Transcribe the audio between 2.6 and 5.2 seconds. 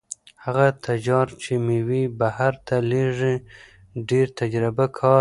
ته لېږي ډېر تجربه کار دی.